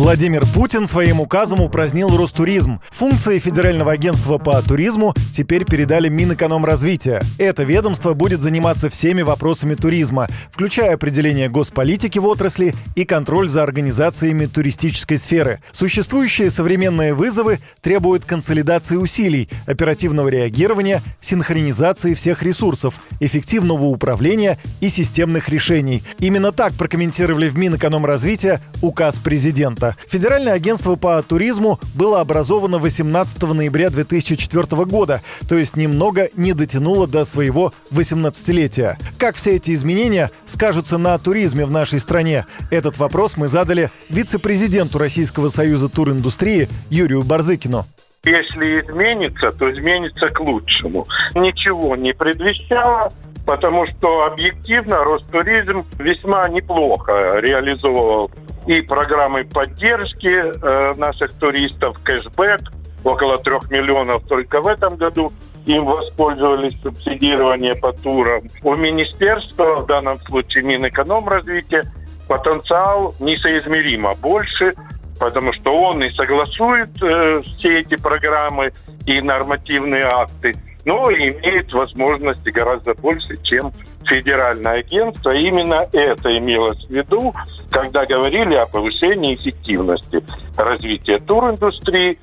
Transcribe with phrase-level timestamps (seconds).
[0.00, 2.80] Владимир Путин своим указом упразднил Ростуризм.
[2.90, 7.22] Функции Федерального агентства по туризму теперь передали Минэкономразвития.
[7.36, 13.62] Это ведомство будет заниматься всеми вопросами туризма, включая определение госполитики в отрасли и контроль за
[13.62, 15.60] организациями туристической сферы.
[15.70, 25.50] Существующие современные вызовы требуют консолидации усилий, оперативного реагирования, синхронизации всех ресурсов, эффективного управления и системных
[25.50, 26.02] решений.
[26.20, 29.89] Именно так прокомментировали в Минэкономразвития указ президента.
[30.08, 37.06] Федеральное агентство по туризму было образовано 18 ноября 2004 года, то есть немного не дотянуло
[37.06, 38.96] до своего 18-летия.
[39.18, 42.46] Как все эти изменения скажутся на туризме в нашей стране?
[42.70, 47.86] Этот вопрос мы задали вице-президенту Российского союза туриндустрии Юрию Барзыкину.
[48.24, 51.06] Если изменится, то изменится к лучшему.
[51.34, 53.10] Ничего не предвещало,
[53.46, 58.30] потому что объективно Ростуризм весьма неплохо реализовывал
[58.66, 62.60] и программы поддержки э, наших туристов, кэшбэк,
[63.04, 65.32] около трех миллионов только в этом году
[65.66, 68.42] им воспользовались субсидирование по турам.
[68.62, 71.84] У министерства, в данном случае Минэкономразвития,
[72.28, 74.74] потенциал несоизмеримо больше,
[75.18, 78.72] потому что он и согласует э, все эти программы
[79.06, 83.72] и нормативные акты, но имеет возможности гораздо больше, чем
[84.10, 85.30] федеральное агентство.
[85.30, 87.32] Именно это имелось в виду,
[87.70, 90.22] когда говорили о повышении эффективности
[90.56, 92.18] развития туриндустрии.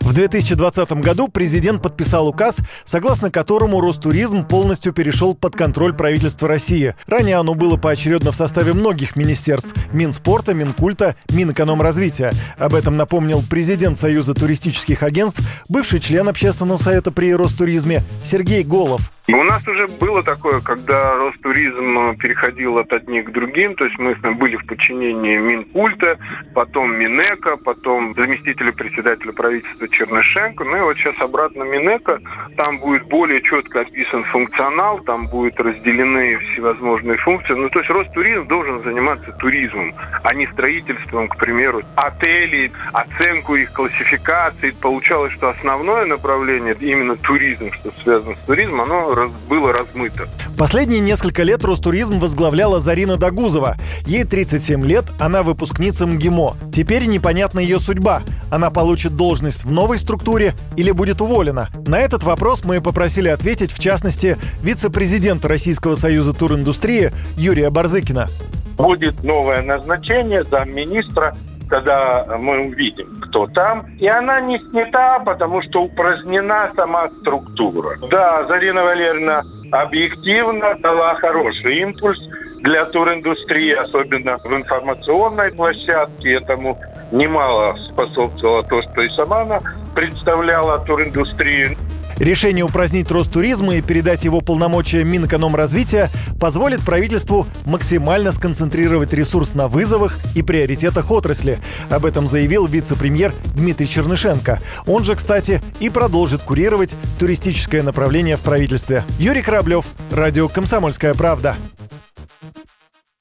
[0.00, 6.94] В 2020 году президент подписал указ, согласно которому Ростуризм полностью перешел под контроль правительства России.
[7.06, 12.32] Ранее оно было поочередно в составе многих министерств– Минспорта, Минкульта, Минэкономразвития.
[12.56, 19.10] Об этом напомнил президент Союза туристических агентств, бывший член общественного совета при Ростуризме Сергей Голов–
[19.34, 24.14] у нас уже было такое, когда Ростуризм переходил от одних к другим, то есть мы
[24.34, 26.18] были в подчинении Минкульта,
[26.54, 32.20] потом Минэка, потом заместителя председателя правительства Чернышенко, ну и вот сейчас обратно Минэка,
[32.56, 38.46] там будет более четко описан функционал, там будут разделены всевозможные функции, ну то есть Ростуризм
[38.46, 44.70] должен заниматься туризмом, а не строительством, к примеру, отелей, оценку их классификации.
[44.80, 50.28] Получалось, что основное направление именно туризм, что связано с туризмом, оно раз, было размыто.
[50.56, 53.76] Последние несколько лет Ростуризм возглавляла Зарина Дагузова.
[54.06, 56.54] Ей 37 лет, она выпускница МГИМО.
[56.72, 58.22] Теперь непонятна ее судьба.
[58.50, 61.68] Она получит должность в новой структуре или будет уволена?
[61.86, 68.28] На этот вопрос мы попросили ответить, в частности, вице-президента Российского союза туриндустрии Юрия Барзыкина.
[68.76, 71.34] Будет новое назначение замминистра
[71.68, 73.86] когда мы увидим, кто там.
[73.98, 77.98] И она не снята, потому что упразднена сама структура.
[78.10, 82.18] Да, Зарина Валерьевна объективно дала хороший импульс
[82.60, 86.34] для туриндустрии, особенно в информационной площадке.
[86.34, 86.78] Этому
[87.12, 89.60] немало способствовало то, что и сама она
[89.94, 91.76] представляла туриндустрию.
[92.18, 96.10] Решение упразднить рост туризма и передать его полномочия Минэкономразвития
[96.40, 101.58] позволит правительству максимально сконцентрировать ресурс на вызовах и приоритетах отрасли.
[101.90, 104.60] Об этом заявил вице-премьер Дмитрий Чернышенко.
[104.86, 109.04] Он же, кстати, и продолжит курировать туристическое направление в правительстве.
[109.18, 111.56] Юрий Кораблев, Радио «Комсомольская правда».